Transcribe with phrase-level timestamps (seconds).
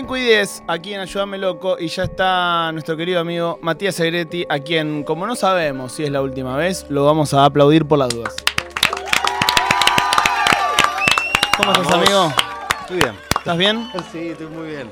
[0.00, 4.46] 5 y 10 aquí en Ayúdame Loco y ya está nuestro querido amigo Matías Segretti,
[4.48, 7.98] a quien, como no sabemos si es la última vez, lo vamos a aplaudir por
[7.98, 8.34] las dudas.
[11.54, 12.32] ¿Cómo estás, amigo?
[12.80, 13.14] Estoy bien.
[13.36, 13.88] ¿Estás bien?
[14.10, 14.90] Sí, estoy muy bien.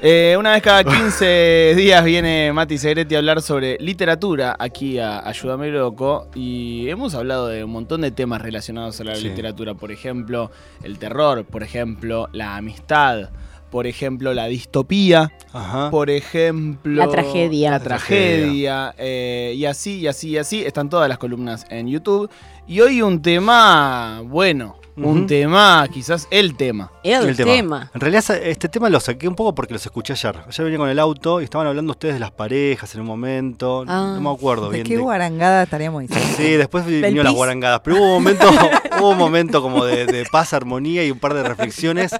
[0.00, 5.28] Eh, una vez cada 15 días viene Mati Segretti a hablar sobre literatura aquí a
[5.28, 9.24] Ayúdame Loco y hemos hablado de un montón de temas relacionados a la Sí.
[9.28, 10.50] literatura, por ejemplo,
[10.82, 13.28] el terror, por ejemplo, la amistad,
[13.70, 15.90] por ejemplo, la distopía, Ajá.
[15.90, 16.92] por ejemplo...
[16.94, 17.70] La tragedia.
[17.70, 20.64] La tragedia, eh, y así, y así, y así.
[20.64, 22.30] Están todas las columnas en YouTube.
[22.66, 26.90] Y hoy un tema, bueno, un tema, quizás el tema.
[27.02, 27.90] El, El tema.
[27.94, 30.36] En realidad este tema lo saqué un poco porque los escuché ayer.
[30.46, 33.84] Ayer venía con el auto y estaban hablando ustedes de las parejas en un momento.
[33.86, 34.12] Ah.
[34.14, 34.86] no me acuerdo ¿De bien.
[34.86, 36.28] qué de- guarangada estaríamos diciendo?
[36.36, 37.80] Sí, después vinieron las guarangadas.
[37.84, 38.48] Pero hubo un momento,
[39.00, 42.12] hubo un momento como de, de paz, armonía y un par de reflexiones.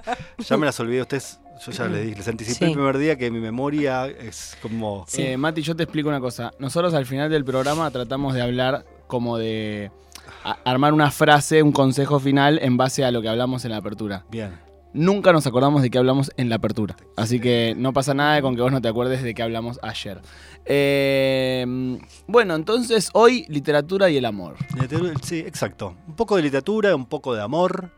[0.47, 1.39] Ya me las olvidé a ustedes.
[1.65, 2.65] Yo ya les, di- les anticipé Sí.
[2.65, 5.05] el primer día que mi memoria es como.
[5.17, 6.53] Eh, Mati, yo te explico una cosa.
[6.57, 9.91] Nosotros al final del programa tratamos de hablar como de
[10.63, 14.25] armar una frase, un consejo final en base a lo que hablamos en la apertura.
[14.29, 14.69] Bien.
[14.91, 16.95] Nunca nos acordamos de qué hablamos en la apertura.
[17.15, 20.19] Así que no pasa nada con que vos no te acuerdes de qué hablamos ayer.
[20.65, 24.55] Eh, bueno, entonces hoy literatura y el amor.
[25.21, 25.95] Sí, exacto.
[26.07, 27.91] Un poco de literatura, un poco de amor.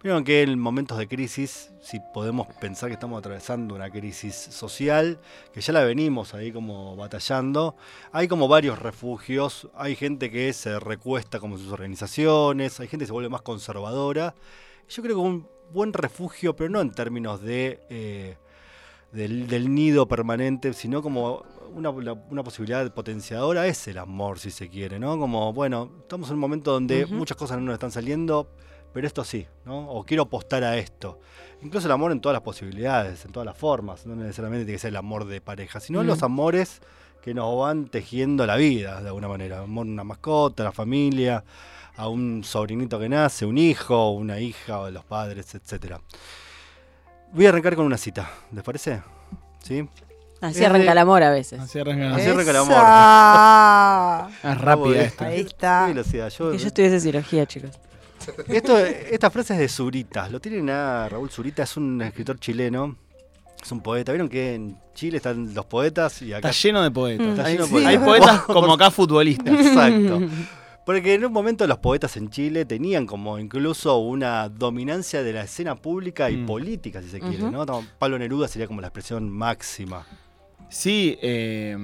[0.00, 5.18] Vieron que en momentos de crisis, si podemos pensar que estamos atravesando una crisis social,
[5.52, 7.74] que ya la venimos ahí como batallando,
[8.12, 13.06] hay como varios refugios, hay gente que se recuesta como sus organizaciones, hay gente que
[13.08, 14.36] se vuelve más conservadora.
[14.88, 17.80] Yo creo que un buen refugio, pero no en términos de...
[17.90, 18.36] eh,
[19.12, 21.42] del, del nido permanente, sino como
[21.74, 25.18] una, una posibilidad potenciadora es el amor, si se quiere, ¿no?
[25.18, 28.50] Como, bueno, estamos en un momento donde muchas cosas no nos están saliendo,
[28.92, 29.88] pero esto sí, ¿no?
[29.90, 31.20] O quiero apostar a esto.
[31.62, 34.80] Incluso el amor en todas las posibilidades, en todas las formas, no necesariamente tiene que
[34.80, 36.06] ser el amor de pareja, sino Mm.
[36.06, 36.80] los amores
[37.22, 39.58] que nos van tejiendo la vida, de alguna manera.
[39.58, 41.42] Amor a una mascota, a la familia,
[41.96, 46.00] a un sobrinito que nace, un hijo, una hija, o los padres, etcétera.
[47.32, 49.02] Voy a arrancar con una cita, ¿les parece?
[49.62, 49.86] ¿Sí?
[50.40, 51.58] Así Es arranca el amor a veces.
[51.60, 52.14] Así arranca.
[52.14, 52.70] Así arranca el amor.
[54.42, 54.52] Esa.
[54.52, 55.26] Es rápida esta.
[55.26, 55.90] Ahí está.
[56.28, 57.72] Yo- Que yo estudié cirugía, chicos.
[58.48, 60.28] Esto, esta frase es de Zurita.
[60.28, 62.96] Lo tienen a Raúl Zurita, es un escritor chileno.
[63.62, 64.12] Es un poeta.
[64.12, 67.26] ¿Vieron que en Chile están los poetos y acá Está lleno de poetas.
[67.26, 67.30] Mm.
[67.30, 67.90] está Ay, lleno de sí, poetas?
[67.92, 69.52] Hay poetas como acá futbolistas.
[69.66, 70.20] Exacto.
[70.86, 75.42] Porque en un momento los poetas en Chile tenían como incluso una dominancia de la
[75.42, 76.46] escena pública y Mm.
[76.46, 77.50] política, si se quiere, Ujú.
[77.50, 77.66] ¿no?
[77.98, 80.06] Pablo Neruda sería como la expresión máxima.
[80.70, 81.76] Sí, eh,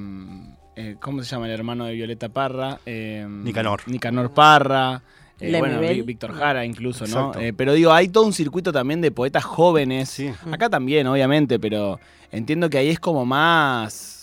[0.76, 2.78] eh, ¿cómo se llama el hermano de Violeta Parra?
[2.86, 3.82] Eh, Nicanor.
[3.86, 5.02] Nicanor Parra.
[5.40, 7.34] Eh, bueno, Víctor Jara incluso, ¿no?
[7.38, 10.08] Eh, pero digo, hay todo un circuito también de poetas jóvenes.
[10.08, 10.30] Sí.
[10.50, 11.98] Acá también, obviamente, pero
[12.30, 14.13] entiendo que ahí es como más,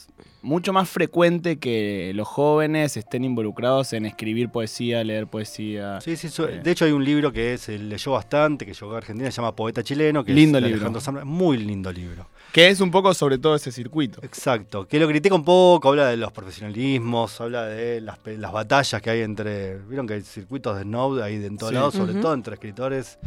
[0.44, 6.02] mucho más frecuente que los jóvenes estén involucrados en escribir poesía, leer poesía.
[6.02, 6.62] Sí, sí, su- Eh.
[6.64, 9.56] de hecho hay un libro que se leyó bastante, que llegó a Argentina, se llama
[9.56, 10.88] Poeta Chileno, que Lindo es libro.
[10.88, 11.26] Alejandro.
[11.26, 12.28] Muy lindo libro.
[12.52, 14.20] Que es un poco sobre todo ese circuito.
[14.24, 19.02] Exacto, que lo critica un poco, habla de los profesionalismos, habla de las, las batallas
[19.02, 21.76] que hay entre, vieron que hay circuitos de snow ahí de en todos Sí.
[21.76, 23.20] lados, sobre todo entre escritores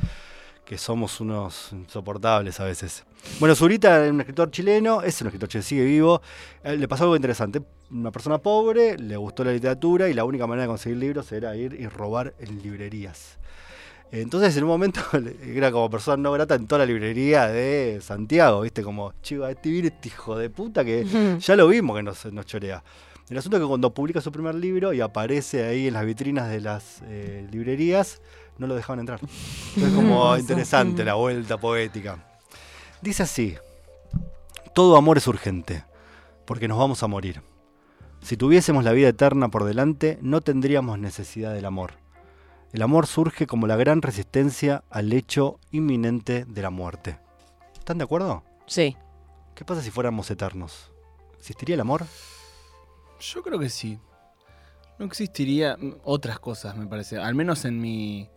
[0.64, 3.04] que somos unos insoportables a veces.
[3.38, 6.22] Bueno, Zurita es un escritor chileno, es un escritor chileno, sigue vivo,
[6.64, 10.62] le pasó algo interesante, una persona pobre, le gustó la literatura y la única manera
[10.62, 13.38] de conseguir libros era ir y robar en librerías.
[14.10, 15.00] Entonces, en un momento,
[15.42, 18.82] era como persona no grata en toda la librería de Santiago, ¿viste?
[18.82, 21.04] Como, chico, este viene este hijo de puta que
[21.40, 22.82] ya lo vimos que nos, nos chorea.
[23.28, 26.50] El asunto es que cuando publica su primer libro y aparece ahí en las vitrinas
[26.50, 28.20] de las eh, librerías,
[28.58, 29.20] no lo dejaban entrar.
[29.76, 32.18] Es como interesante la vuelta poética.
[33.00, 33.56] Dice así,
[34.74, 35.84] todo amor es urgente,
[36.44, 37.42] porque nos vamos a morir.
[38.22, 41.94] Si tuviésemos la vida eterna por delante, no tendríamos necesidad del amor.
[42.72, 47.20] El amor surge como la gran resistencia al hecho inminente de la muerte.
[47.78, 48.42] ¿Están de acuerdo?
[48.66, 48.96] Sí.
[49.54, 50.90] ¿Qué pasa si fuéramos eternos?
[51.38, 52.06] ¿Existiría el amor?
[53.20, 53.98] Yo creo que sí.
[54.98, 57.18] No existiría otras cosas, me parece.
[57.18, 58.28] Al menos en mi,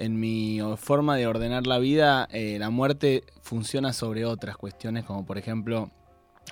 [0.00, 5.26] en mi forma de ordenar la vida, eh, la muerte funciona sobre otras cuestiones, como
[5.26, 5.90] por ejemplo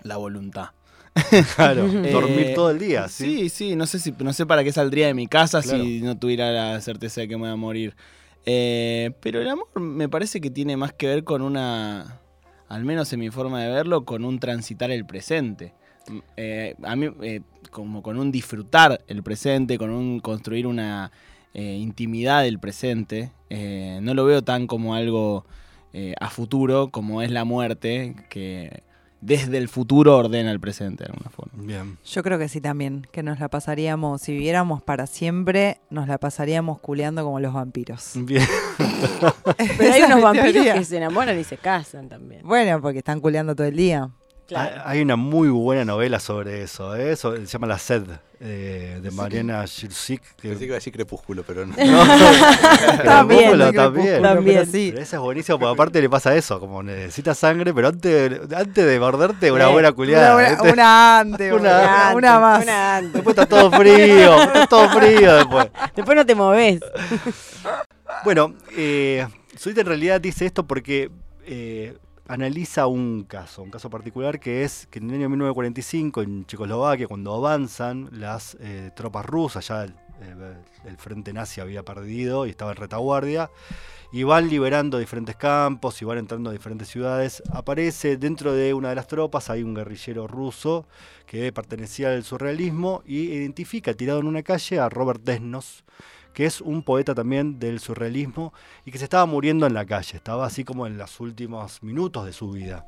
[0.02, 0.70] la voluntad.
[1.56, 3.24] Claro, Eh, dormir todo el día, ¿sí?
[3.24, 5.82] Sí, sí, no sé si no sé para qué saldría de mi casa Claro.
[5.82, 7.96] si no tuviera la certeza de que me voy a morir.
[8.44, 12.20] Eh, pero el amor me parece que tiene más que ver con una,
[12.68, 15.72] al menos en mi forma de verlo, con un transitar el presente.
[16.08, 17.40] Mm, eh, a mí, eh,
[17.70, 21.10] como con un disfrutar el presente, con un construir una
[21.58, 23.32] eh, intimidad del presente.
[23.50, 25.44] Eh, no lo veo tan como algo
[25.93, 28.84] eh, a futuro como es la muerte, que
[29.20, 31.60] desde el futuro ordena el presente de alguna forma.
[31.60, 31.99] Bien.
[32.05, 36.19] Yo creo que sí también, que nos la pasaríamos, si viviéramos para siempre, nos la
[36.19, 38.12] pasaríamos culeando como los vampiros.
[38.14, 38.46] Bien.
[39.78, 40.75] Pero hay unos vampiros teoría.
[40.75, 42.43] que se enamoran y se casan también.
[42.44, 44.11] Bueno, porque están culeando todo el día.
[44.48, 44.80] Claro.
[44.86, 47.14] Hay una muy buena novela sobre eso, ¿eh?
[47.16, 48.04] Sobre- se llama La Sed,
[48.40, 50.22] eh, de Mariana Shirzik.
[50.36, 51.74] que- Pensé que iba a decir crepúsculo, pero no.
[53.04, 54.06] También, Crepúsculo no también.
[54.06, 54.56] Crepúsculo, También.
[54.60, 54.88] pero sí.
[54.92, 58.86] Pero esa es buenísima, porque aparte le pasa eso, como necesita sangre, pero antes, antes
[58.86, 60.34] de morderte, una buena culiada.
[60.34, 62.62] una, antes, Una una, antes, una más.
[62.62, 63.12] una antes.
[63.12, 65.66] Después está todo frío, está todo frío después.
[65.94, 66.80] Después no te moves.
[68.24, 69.26] Bueno, eh,
[69.64, 71.10] en realidad dice esto porque
[71.44, 71.96] eh,
[72.28, 77.08] analiza un caso, un caso particular que es que en el año 1945 en Checoslovaquia,
[77.08, 79.90] cuando avanzan las eh, tropas rusas, ya el,
[80.20, 83.50] eh, el frente nazi había perdido y estaba en retaguardia,
[84.12, 88.90] y van liberando diferentes campos y van entrando a diferentes ciudades, aparece dentro de una
[88.90, 90.86] de las tropas, hay un guerrillero ruso
[91.26, 95.84] que pertenecía al surrealismo y identifica tirado en una calle a Robert Desnos,
[96.38, 98.52] que es un poeta también del surrealismo
[98.85, 102.26] y que se estaba muriendo en la calle, estaba así como en los últimos minutos
[102.26, 102.87] de su vida.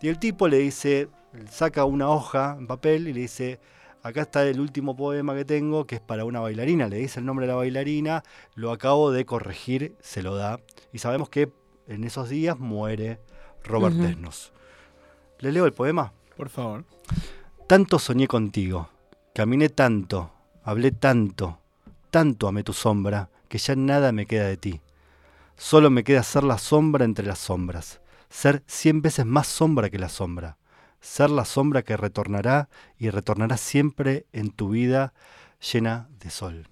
[0.00, 1.10] Y el tipo le dice,
[1.50, 3.60] saca una hoja en papel y le dice,
[4.02, 7.26] acá está el último poema que tengo, que es para una bailarina, le dice el
[7.26, 8.22] nombre de la bailarina,
[8.54, 10.58] lo acabo de corregir, se lo da,
[10.90, 11.52] y sabemos que
[11.88, 13.20] en esos días muere
[13.64, 14.04] Robert Ujú.
[14.04, 14.54] Desnos.
[15.40, 16.14] ¿Le leo el poema?
[16.38, 16.86] Por favor.
[17.66, 18.88] Tanto soñé contigo,
[19.34, 20.32] caminé tanto,
[20.64, 21.58] hablé tanto,
[22.10, 24.80] tanto amé tu sombra, que ya nada me queda de ti.
[25.56, 28.00] Solo me queda ser la sombra entre las sombras,
[28.30, 30.56] ser cien veces más sombra que la sombra,
[31.00, 32.68] ser la sombra que retornará
[32.98, 35.14] y retornará siempre en tu vida
[35.72, 36.66] llena de sol.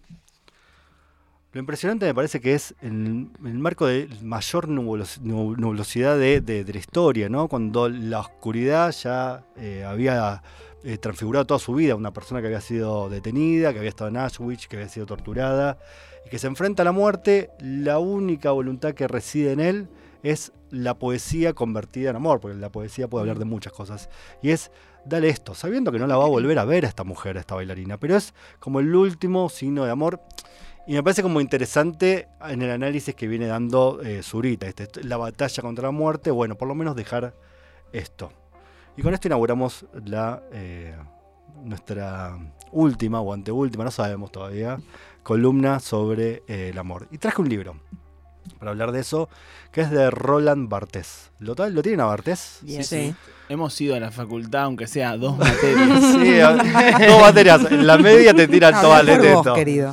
[1.53, 6.43] Lo impresionante me parece que es en el marco de mayor nubulos- nu- nubulosidad de,
[6.43, 7.49] de- de la historia, ¿no?
[7.49, 10.43] Cuando la oscuridad ya eh, había
[10.87, 14.19] eh, transfigurado toda su vida, una persona que había sido detenida, que había estado en
[14.19, 15.79] Auschwitz, que había sido torturada,
[16.25, 19.89] y que se enfrenta a la muerte, la única voluntad que reside en él
[20.23, 24.09] es la poesía convertida en amor, porque la poesía puede hablar de muchas cosas,
[24.43, 24.71] y es
[25.05, 27.41] dale esto, sabiendo que no la va a volver a ver a esta mujer, a
[27.41, 30.21] esta bailarina, pero es como el último signo de amor.
[30.87, 35.17] Y me parece como interesante en el análisis que viene dando eh, Zurita, este, la
[35.17, 37.35] batalla contra la muerte, bueno, por lo menos dejar
[37.93, 38.31] esto.
[38.97, 40.95] Y con esto inauguramos la eh,
[41.65, 42.39] nuestra
[42.73, 44.79] última o anteúltima, no sabemos todavía,
[45.23, 47.07] columna sobre eh, el amor.
[47.11, 47.77] Y traje un libro
[48.59, 49.29] para hablar de eso,
[49.73, 51.31] que es de Roland Barthes.
[51.41, 52.61] ¿Lo, ¿Lo tienen a Barthes?
[52.63, 52.85] Bien.
[52.85, 53.15] Sí.
[53.49, 56.01] Hemos ido a la facultad, aunque sea dos materias.
[56.13, 57.71] Sí, dos materias.
[57.71, 59.55] En la media te tiran Habla todas teto.
[59.55, 59.93] querido.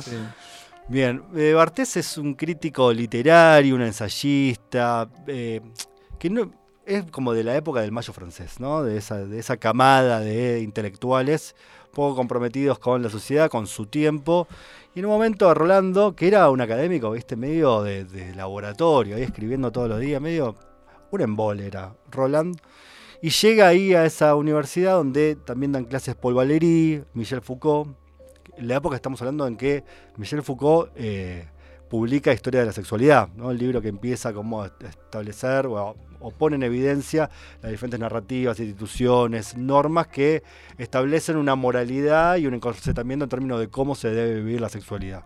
[0.86, 5.62] Bien, eh, Bartés es un crítico literario, un ensayista, eh,
[6.18, 6.50] que no,
[6.86, 8.82] es como de la época del mayo francés, ¿no?
[8.82, 11.54] De esa, de esa camada de intelectuales
[11.94, 14.46] poco comprometidos con la sociedad, con su tiempo.
[14.94, 19.72] Y en un momento Rolando, que era un académico, viste, medio de, laboratorio, ahí escribiendo
[19.72, 20.56] todos los días, medio
[21.10, 22.60] un embole era Roland.
[23.22, 27.96] Y llega ahí a esa universidad donde también dan clases Paul Valéry, Michel Foucault.
[28.58, 29.82] La época estamos hablando en que
[30.16, 31.48] Michel Foucault eh,
[31.88, 33.50] publica Historia de la Sexualidad, ¿no?
[33.50, 35.66] el libro que empieza como a establecer
[36.24, 37.28] o pone en evidencia
[37.62, 40.42] las diferentes narrativas, instituciones, normas que
[40.78, 45.24] establecen una moralidad y un encorsetamiento en términos de cómo se debe vivir la sexualidad.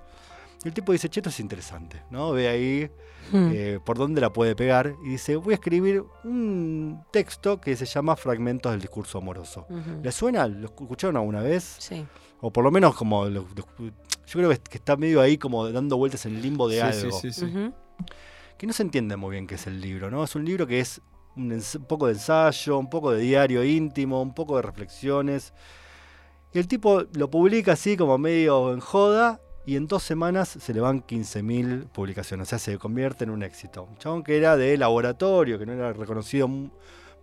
[0.64, 2.32] Y el tipo dice, che, esto es interesante, ¿no?
[2.32, 2.90] Ve ahí
[3.30, 3.50] Hmm.
[3.52, 7.84] eh, por dónde la puede pegar y dice, voy a escribir un texto que se
[7.84, 9.66] llama Fragmentos del Discurso Amoroso.
[9.68, 10.00] Ujú.
[10.02, 10.46] ¿Les suena?
[10.48, 11.76] ¿Lo escucharon alguna vez?
[11.78, 12.06] Sí.
[12.40, 13.26] O por lo menos como...
[13.26, 16.76] lo- lo- yo creo que, está medio ahí como dando vueltas en el limbo de
[16.76, 17.18] Sí, algo.
[17.20, 17.70] sí, sí, sí.
[18.58, 20.24] Que no se entiende muy bien qué es el libro, ¿no?
[20.24, 21.00] Es un libro que es
[21.36, 25.52] un, poco de ensayo, un poco de diario íntimo, un poco de reflexiones.
[26.52, 30.74] Y el tipo lo publica así como medio en joda y en dos semanas se
[30.74, 32.48] le van 15.000 publicaciones.
[32.48, 33.84] O sea, se convierte en un éxito.
[33.84, 36.48] Un chabón que era de laboratorio, que no era reconocido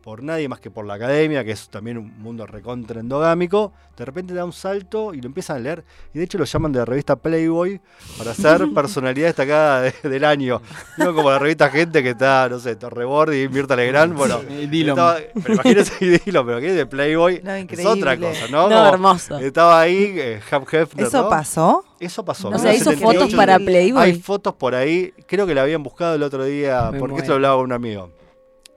[0.06, 4.06] por nadie más que por la academia, que es también un mundo recontra endogámico, de
[4.06, 5.84] repente da un salto y lo empiezan a leer.
[6.14, 7.82] Y de hecho lo llaman de la revista Playboy
[8.16, 10.62] para ser personalidad destacada de- del año.
[11.00, 14.14] No como la revista Gente que está, no sé, Torrebordi y Mirta Legrand.
[14.16, 17.42] Bueno, Eh, estaba- pero imagínense Dillon, pero que es de Playboy.
[17.44, 18.70] No, es otra cosa, ¿no?
[18.70, 19.40] No, Como hermoso.
[19.40, 21.30] Estaba ahí eh, Hugh Hefner, ¿Eso ¿no?
[21.30, 21.84] pasó?
[22.00, 22.50] Eso pasó.
[22.50, 23.20] O No, sea, hizo 1978.
[23.26, 24.04] fotos para Playboy.
[24.04, 27.24] Hay fotos por ahí, creo que la habían buscado el otro día, Me porque muero.
[27.24, 28.12] esto lo hablaba con un amigo.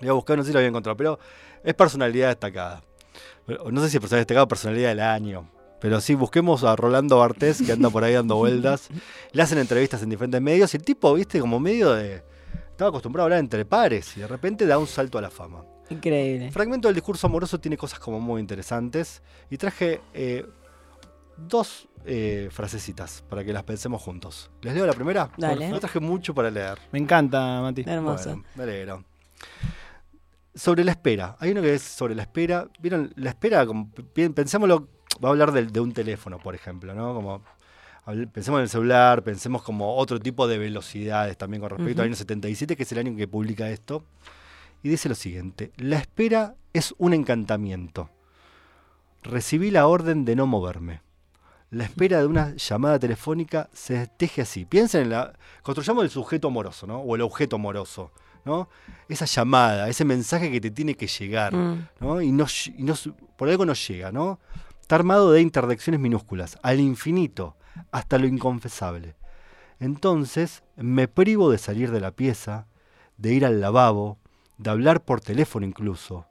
[0.01, 1.19] Le había buscado, no sé si lo había encontrado, pero
[1.63, 2.83] es personalidad destacada.
[3.71, 5.51] No sé si es personalidad destacada o personalidad del año.
[5.81, 8.89] Pero sí, busquemos a Rolando Bartés, que anda por ahí dando vueltas.
[9.33, 12.23] Le hacen entrevistas en diferentes medios y el tipo, viste, como medio de...
[12.71, 15.65] Estaba acostumbrado a hablar entre pares y de repente da un salto a la fama.
[15.91, 16.53] Increíble.
[16.53, 20.47] Fragmento del discurso amoroso tiene cosas como muy interesantes y traje eh,
[21.37, 24.51] dos eh, frasecitas para que las pensemos juntos.
[24.63, 25.31] ¿Les leo la primera?
[25.37, 25.69] Dale.
[25.69, 26.79] No traje mucho para leer.
[26.93, 27.85] Me encanta, Mati.
[27.87, 28.31] Hermoso.
[28.31, 29.05] Bueno, me alegro.
[30.59, 31.37] Sobre la espera.
[31.39, 32.69] Hay uno que es sobre la espera.
[32.81, 33.13] ¿Vieron?
[33.15, 33.91] La espera, como,
[34.35, 34.89] pensémoslo,
[35.23, 37.15] va a hablar de, un teléfono, por ejemplo, ¿no?
[37.15, 37.45] Como,
[38.33, 42.01] pensemos en el celular, pensemos como otro tipo de velocidades también con respecto Ujú.
[42.01, 44.05] al año 77, que es el año en que publica esto.
[44.83, 48.11] Y dice lo siguiente, la espera es un encantamiento.
[49.23, 51.03] Recibí la orden de no moverme.
[51.71, 54.65] La espera de una llamada telefónica se teje así.
[54.65, 55.35] Piensen en la...
[55.63, 56.99] Construyamos el sujeto amoroso, ¿no?
[57.01, 58.11] O el objeto amoroso,
[58.47, 58.69] ¿no?
[59.09, 61.89] Esa llamada, ese mensaje que te tiene que llegar, Mm.
[62.01, 62.23] ¿no?
[62.23, 64.41] Y, no, ll- y no s- por algo no llega, ¿no?
[64.81, 67.57] Está armado de interdicciones minúsculas, al infinito,
[67.93, 69.15] hasta lo inconfesable.
[69.79, 72.67] Entonces me privo de salir de la pieza,
[73.19, 74.19] de ir al lavabo,
[74.57, 76.27] de hablar por teléfono incluso.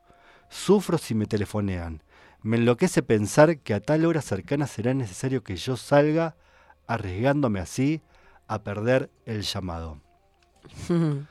[0.50, 2.02] Sufro si me telefonean.
[2.42, 6.36] Me enloquece pensar que a tal hora cercana será necesario que yo salga,
[6.86, 8.02] arriesgándome así
[8.48, 10.00] a perder el llamado.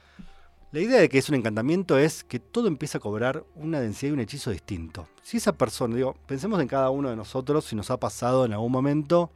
[0.72, 4.10] La idea de que es un encantamiento es que todo empieza a cobrar una densidad
[4.10, 5.08] y un hechizo distinto.
[5.22, 8.52] Si esa persona, digo, pensemos en cada uno de nosotros, si nos ha pasado en
[8.52, 9.30] algún momento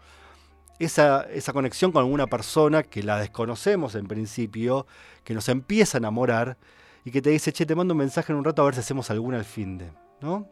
[0.80, 4.86] esa, esa conexión con alguna persona que la desconocemos en principio,
[5.24, 6.58] que nos empieza a enamorar
[7.04, 8.80] y que te dice, che, te mando un mensaje en un rato a ver si
[8.80, 10.48] hacemos alguna al fin de, ¿no?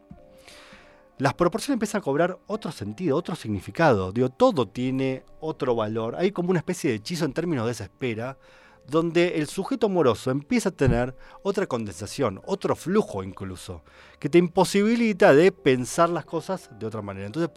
[1.19, 4.13] Las proporciones empiezan a cobrar otro sentido, otro significado.
[4.13, 6.15] Digo, todo tiene otro valor.
[6.15, 8.37] Hay como una especie de hechizo en términos de esa espera,
[8.87, 13.83] donde el sujeto amoroso empieza a tener otra condensación, otro flujo incluso,
[14.17, 17.25] que te imposibilita de pensar las cosas de otra manera.
[17.25, 17.51] Entonces,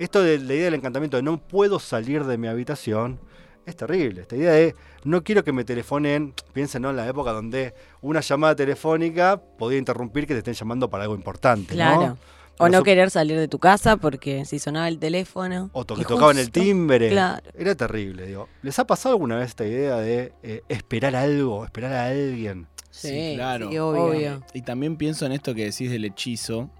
[0.00, 3.20] esto de la idea del encantamiento de no puedo salir de mi habitación
[3.64, 4.22] es terrible.
[4.22, 4.74] Esta idea de
[5.04, 6.90] no quiero que me telefonen, piensen ¿no?
[6.90, 11.14] en la época donde una llamada telefónica podía interrumpir que te estén llamando para algo
[11.14, 11.76] importante.
[11.76, 12.18] ¿no?
[12.58, 15.70] O no querer salir de tu casa porque si sonaba el teléfono.
[15.72, 17.10] O to- que tocaban el timbre.
[17.10, 17.42] Claro.
[17.56, 18.48] Era terrible, digo.
[18.62, 22.66] ¿Les ha pasado alguna vez esta idea de eh, esperar algo, esperar a alguien?
[22.90, 23.70] Sí, claro.
[23.70, 24.04] sí, obvio.
[24.04, 24.42] Obvio.
[24.54, 26.70] Y también pienso en esto que decís del hechizo,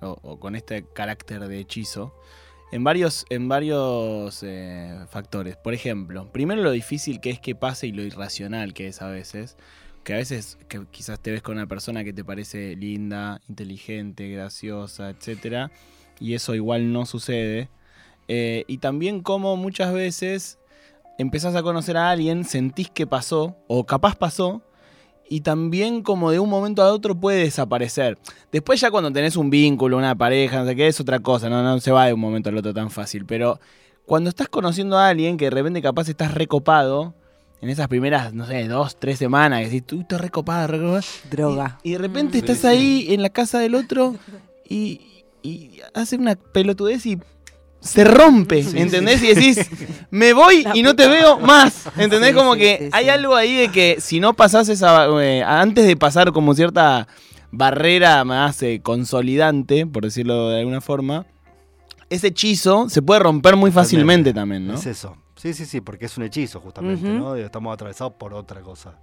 [0.00, 2.14] o, o con este carácter de hechizo,
[2.72, 5.56] en varios, en varios eh, factores.
[5.56, 9.08] Por ejemplo, primero lo difícil que es que pase y lo irracional que es a
[9.08, 9.56] veces.
[10.08, 14.26] Que a veces que quizás te ves con una persona que te parece linda, inteligente,
[14.30, 15.70] graciosa, etcétera,
[16.18, 17.68] y eso igual no sucede.
[18.26, 20.58] Eh, y también como muchas veces
[21.18, 24.62] empezás a conocer a alguien, sentís que pasó, o capaz pasó,
[25.28, 28.16] y también como de un momento a otro puede desaparecer.
[28.50, 31.62] Después ya cuando tenés un vínculo, una pareja, no sé qué, es otra cosa, no,
[31.62, 33.26] no se va de un momento al otro tan fácil.
[33.26, 33.60] Pero
[34.06, 37.14] cuando estás conociendo a alguien que de repente capaz estás recopado,
[37.60, 41.00] en esas primeras, no sé, dos, tres semanas, que decís, tú estás recopado, recopado.
[41.30, 41.78] Droga.
[41.82, 42.66] Y de repente Sí, estás sí.
[42.66, 44.14] ahí en la casa del otro
[44.68, 47.18] y, y hace una pelotudez y
[47.80, 49.20] se rompe, Sí, ¿entendés?
[49.20, 49.26] sí.
[49.30, 49.70] Y decís,
[50.10, 52.30] me voy La y no te veo más, ¿entendés?
[52.30, 53.10] Sí, como sí, que sí, hay sí.
[53.10, 57.06] algo ahí de que si no pasás esa, eh, antes de pasar como cierta
[57.50, 61.26] barrera más eh, consolidante, por decirlo de alguna forma,
[62.10, 64.74] ese hechizo se puede romper muy fácilmente también, ¿no?
[64.74, 65.16] Es eso.
[65.38, 67.08] Sí, sí, sí, porque es un hechizo justamente.
[67.08, 67.36] ¿no?
[67.36, 68.98] Estamos atravesados por otra cosa.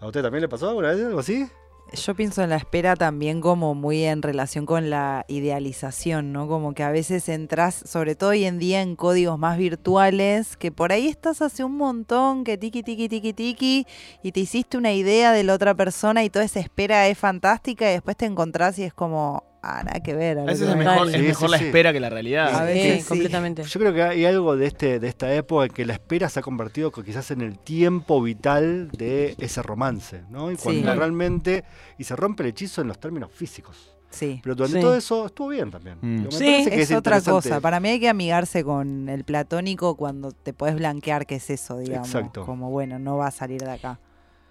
[0.00, 1.46] ¿A usted también le pasó alguna vez algo así?
[1.92, 6.46] Yo pienso en la espera también como muy en relación con la idealización, ¿no?
[6.46, 10.70] Como que a veces entras, sobre todo hoy en día, en códigos más virtuales, que
[10.70, 13.86] por ahí estás hace un montón, que tiki, tiki, tiki, tiki,
[14.22, 17.88] y te hiciste una idea de la otra persona y toda esa espera es fantástica
[17.88, 19.42] y después te encontrás y es como,
[19.84, 20.38] nada que ver.
[20.38, 21.64] a veces que es me- mejor, es mejor la sí.
[21.66, 22.48] espera que la realidad.
[22.54, 23.08] A Sí, veces sí.
[23.08, 23.62] completamente.
[23.62, 26.40] Yo creo que hay algo de este de esta época en que la espera se
[26.40, 30.50] ha convertido co- quizás en el tiempo vital de ese romance, ¿no?
[30.50, 31.64] Y cuando realmente
[31.98, 33.94] y se rompe el hechizo en los términos físicos.
[34.10, 34.40] Sí.
[34.42, 34.82] Pero durante Sí.
[34.82, 35.98] todo eso estuvo bien también.
[36.00, 36.22] Mm.
[36.24, 37.60] Me Sí, que Es, otra cosa.
[37.60, 41.76] Para mí hay que amigarse con el platónico cuando te puedes blanquear que es eso,
[41.78, 42.08] digamos.
[42.08, 42.46] Exacto.
[42.46, 44.00] Como bueno, no va a salir de acá.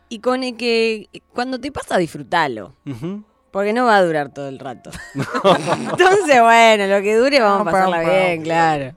[0.09, 2.75] Y con el que cuando te pasa, disfrútalo.
[2.85, 3.23] Ujú.
[3.51, 4.91] Porque no va a durar todo el rato.
[5.15, 8.15] Entonces, bueno, lo que dure vamos a pasarla pam, pam.
[8.15, 8.95] bien, claro.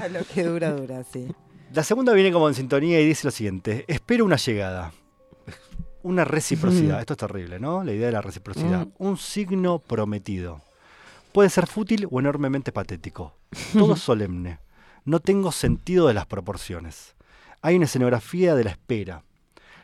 [0.00, 1.28] A lo que dura, dura, sí.
[1.72, 4.92] La segunda viene como en sintonía y dice lo siguiente: espero una llegada.
[6.02, 6.98] Una reciprocidad.
[7.00, 7.84] Esto es terrible, ¿no?
[7.84, 8.86] La idea de la reciprocidad.
[8.86, 8.92] Mm.
[8.98, 10.62] Un signo prometido.
[11.32, 13.34] Puede ser fútil o enormemente patético.
[13.74, 14.58] Todo solemne.
[15.04, 17.14] No tengo sentido de las proporciones.
[17.62, 19.24] Hay una escenografía de la espera.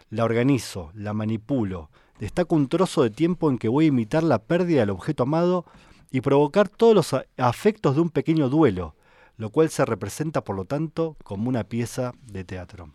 [0.08, 1.90] La organizo, la manipulo.
[2.18, 5.66] Destaco un trozo de tiempo en que voy a imitar la pérdida del objeto amado
[6.10, 8.94] y provocar todos los afectos de un pequeño duelo,
[9.36, 12.90] lo cual se representa, por lo tanto, como una pieza de teatro.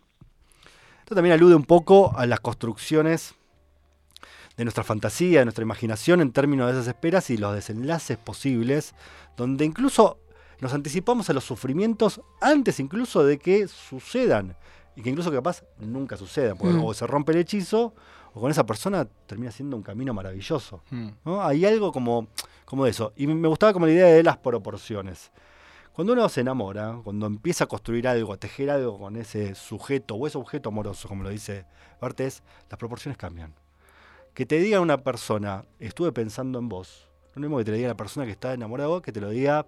[1.00, 3.34] Esto también alude un poco a las construcciones
[4.56, 8.94] de nuestra fantasía, de nuestra imaginación en términos de esas esperas y los desenlaces posibles,
[9.36, 10.18] donde incluso
[10.60, 14.56] nos anticipamos a los sufrimientos antes incluso de que sucedan.
[14.96, 16.84] Y que incluso capaz nunca sucedan, porque Mm.
[16.84, 17.94] o se rompe el hechizo,
[18.34, 20.82] o con esa persona termina siendo un camino maravilloso.
[20.90, 21.08] Mm.
[21.24, 21.42] ¿no?
[21.42, 22.28] Hay algo como,
[22.64, 23.12] como de eso.
[23.16, 25.30] Y me gustaba como la idea de las proporciones.
[25.92, 30.14] Cuando uno se enamora, cuando empieza a construir algo, a tejer algo con ese sujeto
[30.14, 31.66] o ese objeto amoroso, como lo dice
[32.00, 33.54] Bartés, las proporciones cambian.
[34.32, 37.70] Que te diga una persona, estuve pensando en vos, no es lo mismo que te
[37.72, 39.66] lo diga la persona que está enamorada de vos, que te lo diga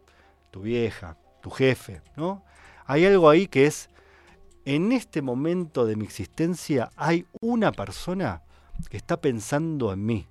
[0.51, 2.43] tu vieja, tu jefe, ¿no?
[2.87, 3.91] Hay algo ahí que es,
[4.65, 8.43] en este momento de mi existencia hay una persona
[8.89, 10.27] que está pensando en mí.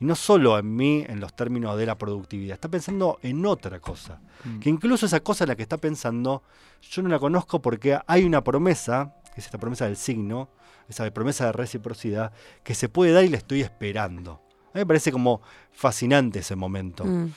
[0.00, 3.80] Y no solo en mí en los términos de la productividad, está pensando en otra
[3.80, 4.20] cosa.
[4.44, 4.58] Mm.
[4.58, 6.42] Que incluso esa cosa en la que está pensando,
[6.82, 10.48] yo no la conozco porque hay una promesa, que es esta promesa del signo,
[10.88, 14.32] esa promesa de reciprocidad, que se puede dar y la estoy esperando.
[14.32, 15.40] A mí me parece como
[15.72, 17.04] fascinante ese momento.
[17.04, 17.32] Mm.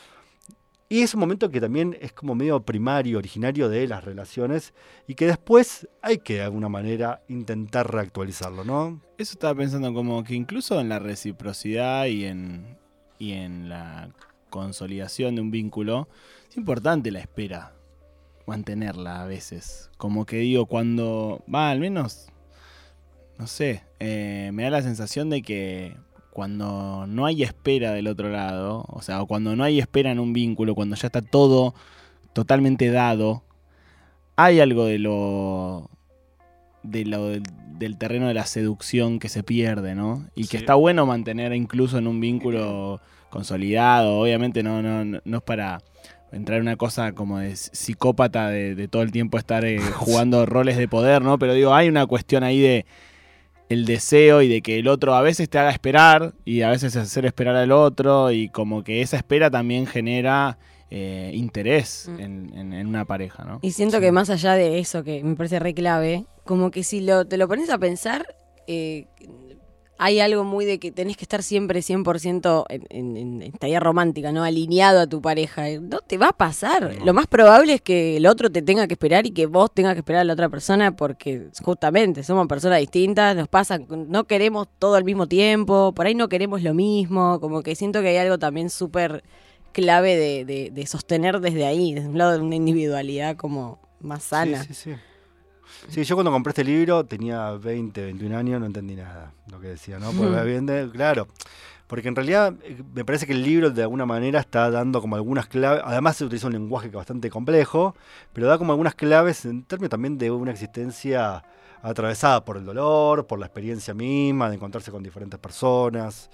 [0.89, 4.74] Y es un momento que también es como medio primario, originario de las relaciones
[5.06, 9.01] y que después hay que de alguna manera intentar reactualizarlo, ¿no?
[9.17, 12.77] Eso estaba pensando como que incluso en la reciprocidad y en,
[13.20, 14.12] y en la
[14.50, 16.08] consolidación de un vínculo,
[16.50, 17.74] es importante la espera,
[18.46, 19.89] mantenerla a veces.
[19.98, 22.27] Como que digo, cuando va, al menos,
[23.38, 25.98] no sé, eh, me da la sensación de que
[26.38, 30.34] cuando no hay espera del otro lado, o sea, cuando no hay espera en un
[30.34, 31.74] vínculo, cuando ya está todo
[32.34, 33.41] totalmente dado,
[34.36, 35.89] hay algo de lo
[36.84, 37.41] de lo del,
[37.79, 40.27] del terreno de la seducción que se pierde, ¿no?
[40.36, 43.01] Y que está bueno mantener incluso en un vínculo
[43.32, 44.20] consolidado.
[44.20, 45.79] Obviamente no, no, no no es para
[46.32, 50.45] entrar en una cosa como de psicópata de, de todo el tiempo estar eh, jugando
[50.45, 51.39] roles de poder, ¿no?
[51.39, 52.86] Pero digo, hay una cuestión ahí de
[53.69, 56.95] el deseo y de que el otro a veces te haga esperar y a veces
[56.95, 60.58] hacer esperar al otro y como que esa espera también genera
[60.89, 62.19] eh, interés Mm.
[62.21, 63.60] en, en- en una pareja, ¿no?
[63.62, 67.01] Y siento que más allá de eso, que me parece re clave, como que si
[67.01, 68.25] lo, te lo pones a pensar,
[68.67, 69.06] eh,
[70.00, 73.80] hay algo muy de que tenés que estar siempre 100% en, en, en, en tarea
[73.80, 74.44] romántica, ¿no?
[74.44, 75.64] Alineado a tu pareja.
[75.82, 76.96] No te va a pasar.
[77.00, 77.06] No.
[77.06, 79.94] Lo más probable es que el otro te tenga que esperar y que vos tengas
[79.94, 84.68] que esperar a la otra persona porque justamente somos personas distintas, nos pasa, no queremos
[84.80, 88.18] todo al mismo tiempo, por ahí no queremos lo mismo, como que siento que hay
[88.18, 89.24] algo también súper
[89.72, 94.24] clave de, de- de sostener desde ahí, desde un lado de una individualidad como más
[94.24, 94.64] sana.
[94.64, 94.96] Sí, sí, sí.
[95.90, 99.68] Sí, yo cuando compré este libro tenía 20, 21 años, no entendí nada lo que
[99.68, 100.12] decía, ¿no?
[100.12, 100.46] Porque, Ujú.
[100.46, 101.28] bien de- claro,
[101.88, 105.16] porque en realidad eh, me parece que el libro de alguna manera está dando como
[105.16, 107.96] algunas claves, además se utiliza un lenguaje que es bastante complejo,
[108.34, 111.44] pero da como algunas claves en términos también de una existencia
[111.82, 116.30] atravesada por el dolor, por la experiencia misma, de encontrarse con diferentes personas.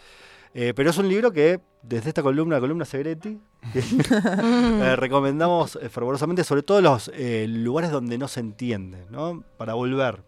[0.56, 3.40] Eh, pero es un libro que, desde esta columna, la columna Segretti,
[3.74, 9.44] eh, recomendamos eh, fervorosamente, sobre todo los eh, lugares donde no se entiende, ¿no?
[9.58, 10.22] Para volver.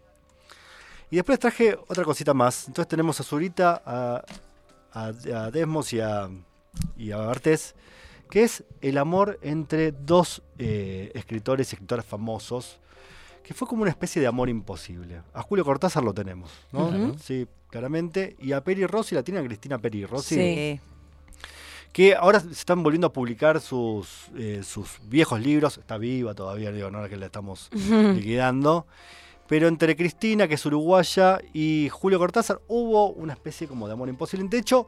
[1.10, 2.66] Y después traje otra cosita más.
[2.66, 4.24] Entonces tenemos a Zurita, a,
[4.92, 6.28] a, a Desmos y a,
[6.96, 7.74] y a Bartés,
[8.30, 12.80] que es el amor entre dos escritores y escritoras famosos,
[13.44, 15.22] que fue como una especie de amor imposible.
[15.32, 17.16] A Julio Cortázar lo tenemos, ¿no?
[17.20, 18.36] Sí, claramente.
[18.40, 20.80] Y a Peri Rossi, la tiene a Cristina Peri Rossi Sí.
[21.96, 25.78] Que ahora se están volviendo a publicar sus, eh, sus viejos libros.
[25.78, 28.86] Está viva todavía, digo, no es que la estamos liquidando.
[29.48, 34.10] Pero entre Cristina, que es uruguaya, y Julio Cortázar hubo una especie como de amor
[34.10, 34.46] imposible.
[34.46, 34.86] De hecho,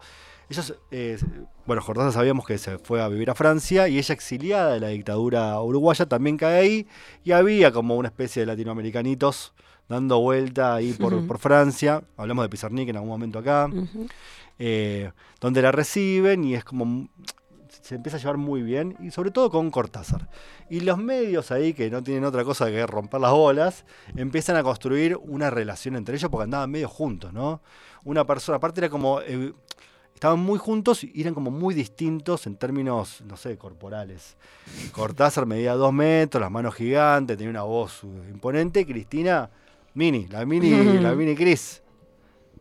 [0.51, 1.17] ellos, eh,
[1.65, 4.89] bueno, Cortázar sabíamos que se fue a vivir a Francia y ella exiliada de la
[4.89, 6.87] dictadura uruguaya también cae ahí.
[7.25, 9.55] Y había como una especie de latinoamericanitos
[9.89, 12.03] dando vuelta ahí por, por Francia.
[12.17, 13.71] Hablamos de Pizarnik en algún momento acá
[14.59, 17.09] eh, donde la reciben y es como
[17.83, 20.29] se empieza a llevar muy bien y sobre todo con Cortázar.
[20.69, 23.85] Y los medios ahí que no tienen otra cosa que romper las bolas,
[24.17, 27.63] empiezan a construir una relación entre ellos porque andaban medio juntos, ¿no?
[28.05, 29.55] Una persona, aparte era como eh,
[30.13, 34.37] estaban muy juntos y eran como muy distintos en términos, no sé, corporales.
[34.93, 38.85] Cortázar medía dos metros, las manos gigantes, tenía una voz eh, imponente.
[38.85, 39.49] Cristina,
[39.99, 41.83] mini, la mini, la mini Cris.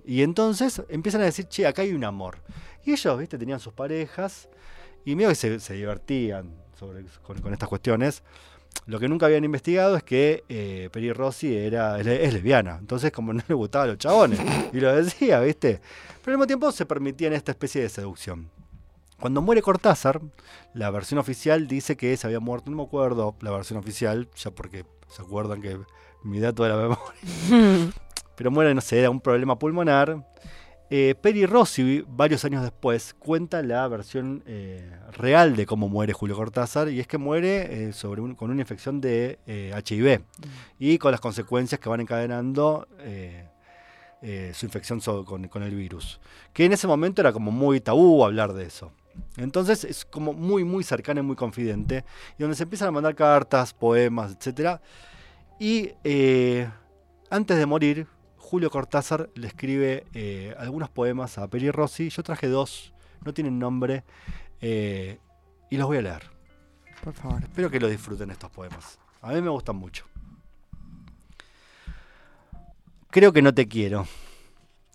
[0.04, 2.39] Y entonces empiezan a decir, che, acá hay un amor.
[2.84, 4.50] Y ellos, viste, tenían sus parejas
[5.06, 8.23] y medio que se, se divertían sobre, con, con estas cuestiones.
[8.86, 12.78] Lo que nunca habían investigado es que eh, Peri Rossi era, es lesbiana.
[12.80, 14.39] Entonces, como no le gustaban los chabones.
[14.73, 15.80] Y lo decía, ¿viste?
[16.23, 18.50] Pero al mismo tiempo se permitían esta especie de seducción.
[19.19, 20.21] Cuando muere Cortázar,
[20.73, 24.52] la versión oficial dice que se había muerto, no me acuerdo la versión oficial, ya
[24.52, 25.80] porque se acuerdan que
[26.23, 27.91] mi dato de la memoria
[28.36, 30.23] pero muere, no sé, era un problema pulmonar.
[30.89, 36.36] Eh, Peri Rossi, varios años después, cuenta la versión eh, real de cómo muere Julio
[36.38, 40.21] Cortázar, y es que muere eh, sobre un- con una infección de HIV
[40.80, 42.88] y con las consecuencias que van encadenando
[44.53, 46.19] su infección so- con, con el virus.
[46.53, 48.91] Que en ese momento era como muy tabú hablar de eso.
[49.36, 52.06] Entonces es como muy, muy cercana y muy confidente,
[52.38, 54.80] y donde se empiezan a mandar cartas, poemas, etc.
[55.59, 56.69] Y eh,
[57.29, 62.09] antes de morir, Julio Cortázar le escribe eh, algunos poemas a Peri Rossi.
[62.09, 62.93] Yo traje dos,
[63.25, 64.03] no tienen nombre,
[64.61, 65.19] eh,
[65.69, 66.29] y los voy a leer.
[67.03, 67.41] Por favor.
[67.43, 68.99] Espero que lo disfruten estos poemas.
[69.21, 70.05] A mí me gustan mucho.
[73.09, 74.05] Creo que no te quiero,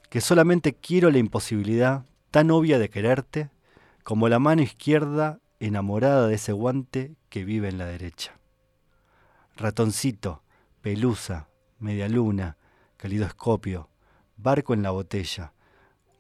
[0.09, 3.51] que solamente quiero la imposibilidad tan obvia de quererte
[4.05, 8.39] como la mano izquierda enamorada de ese guante que vive en la derecha.
[9.57, 10.43] Ratoncito,
[10.83, 12.57] pelusa, media luna,
[12.97, 13.89] calidoscopio,
[14.37, 15.53] barco en la botella,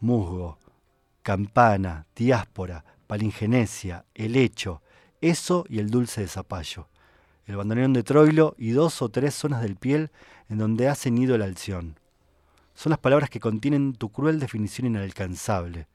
[0.01, 0.59] musgo,
[1.23, 4.81] campana, diáspora, palingenesia, helecho,
[5.21, 6.89] eso y el dulce de zapallo,
[7.47, 10.11] el bandoneón de Troilo y dos o tres zonas del piel
[10.49, 11.99] en donde ha ceñido la alción.
[12.75, 15.89] Son las palabras que contienen tu cruel definición inalcanzable.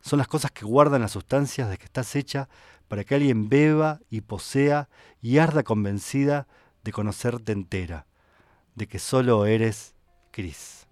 [0.00, 2.48] Son las cosas que guardan las sustancias de que estás hecha
[2.88, 4.88] para que alguien beba y posea
[5.20, 6.46] y arda convencida
[6.84, 8.06] de conocerte entera,
[8.74, 9.94] de que solo eres
[10.30, 10.86] Cris.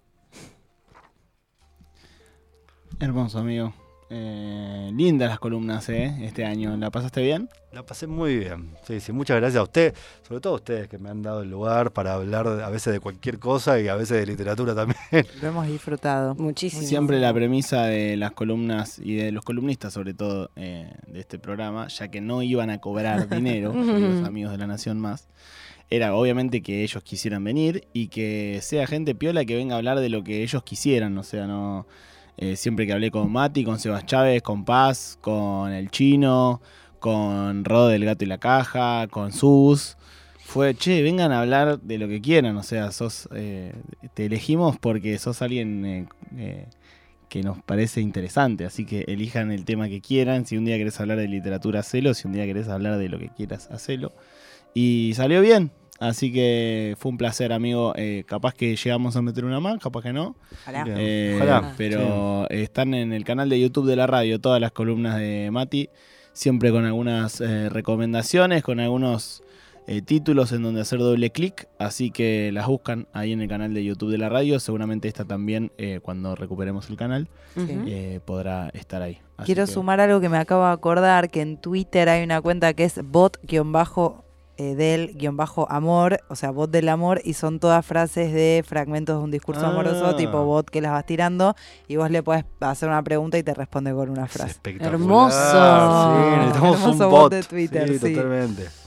[2.99, 3.73] Hermoso, amigo.
[4.09, 6.15] Eh, lindas las columnas, ¿eh?
[6.21, 6.77] Este año.
[6.77, 7.49] ¿La pasaste bien?
[7.71, 8.69] La pasé muy bien.
[8.83, 11.49] Sí, sí, muchas gracias a usted, sobre todo a ustedes que me han dado el
[11.49, 14.99] lugar para hablar a veces de cualquier cosa y a veces de literatura también.
[15.41, 16.35] Lo hemos disfrutado.
[16.35, 16.83] Muchísimo.
[16.83, 21.39] Siempre la premisa de las columnas y de los columnistas, sobre todo eh, de este
[21.39, 25.27] programa, ya que no iban a cobrar dinero, queridos amigos de la Nación Más,
[25.95, 29.99] era obviamente que ellos quisieran venir y que sea gente piola que venga a hablar
[29.99, 31.15] de lo que ellos quisieran.
[31.19, 31.85] O sea, no.
[32.37, 36.61] eh, siempre que hablé con Mati, con Sebas Chávez, con Paz, con el Chino,
[36.99, 39.95] con Rod del Gato y la Caja, con Sus.
[40.39, 42.57] Fue, che, vengan a hablar de lo que quieran.
[42.57, 43.73] O sea, sos, eh,
[44.15, 46.65] te elegimos porque sos alguien eh,
[47.29, 48.65] que nos parece interesante.
[48.65, 50.47] Así que elijan el tema que quieran.
[50.47, 52.15] Si un día querés hablar de literatura, hacelo.
[52.15, 54.13] Si un día querés hablar de lo que quieras, hacelo.
[54.73, 55.71] Y salió bien.
[55.99, 57.93] Así que fue un placer, amigo.
[57.95, 60.35] Eh, capaz que llegamos a meter una más, capaz que no.
[60.63, 60.85] Ojalá.
[60.87, 61.73] Eh, Ojalá.
[61.77, 65.89] Pero están en el canal de YouTube de la radio todas las columnas de Mati,
[66.33, 69.43] siempre con algunas eh, recomendaciones, con algunos
[69.85, 73.73] eh, títulos en donde hacer doble clic, así que las buscan ahí en el canal
[73.73, 74.59] de YouTube de la radio.
[74.59, 79.19] Seguramente esta también, eh, cuando recuperemos el canal, eh, podrá estar ahí.
[79.37, 82.41] Así Quiero que- sumar algo que me acabo de acordar, que en Twitter hay una
[82.41, 82.99] cuenta que es
[84.57, 89.65] bot-del-amor, o sea, bot del amor, y son todas frases de fragmentos de un discurso
[89.65, 89.69] Ah.
[89.69, 91.55] amoroso, tipo bot que las vas tirando,
[91.87, 94.51] y vos le puedes hacer una pregunta y te responde con una Es frase.
[94.51, 94.93] espectacular.
[94.93, 96.13] Hermoso.
[96.13, 98.13] Sí, necesitamos Hermoso un bot bot de Twitter, Sí, sí.
[98.15, 98.82] totalmente.